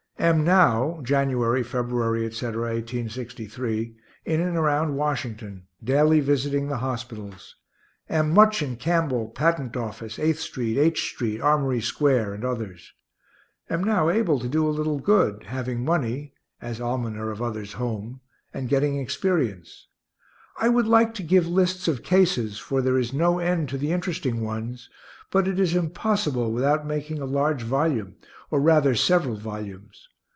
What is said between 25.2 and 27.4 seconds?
but it is impossible without making a